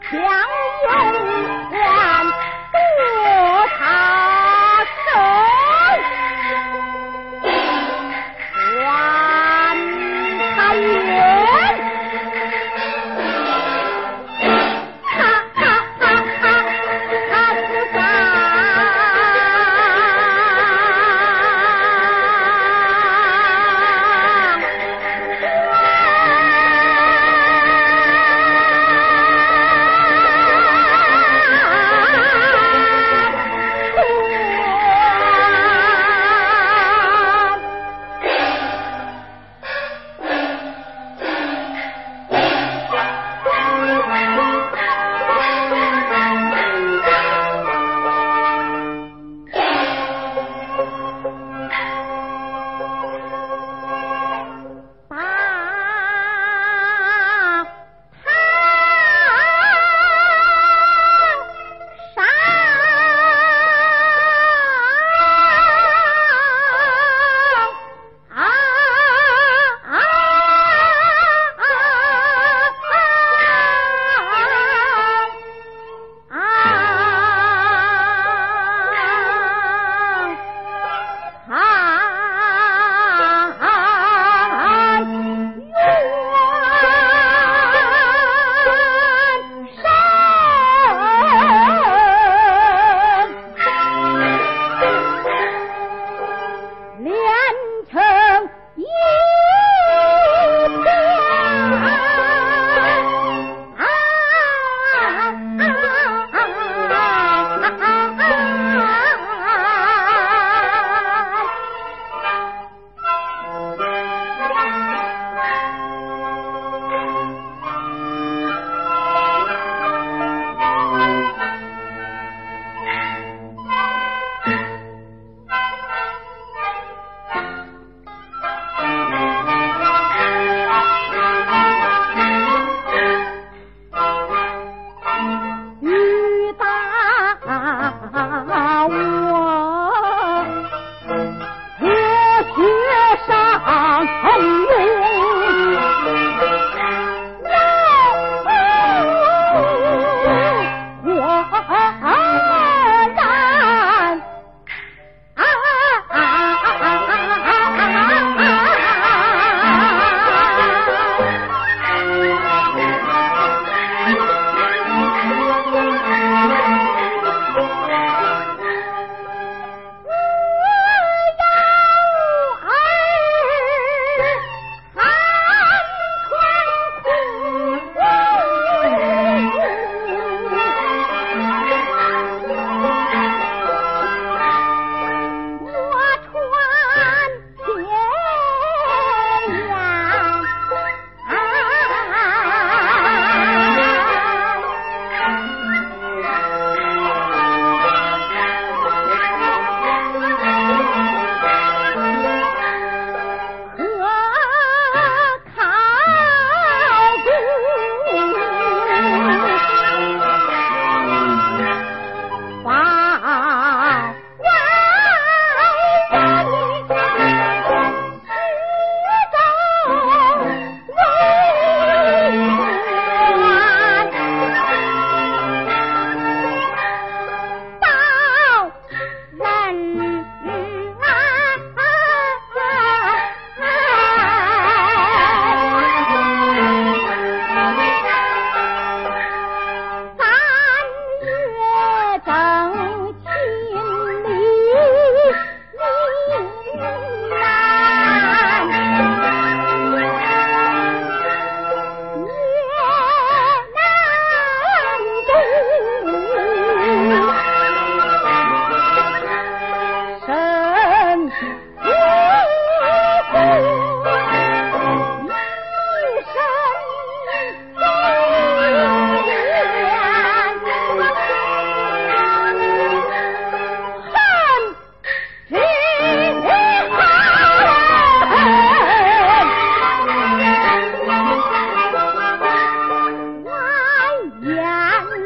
[0.00, 1.73] 强人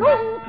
[0.00, 0.39] Woo!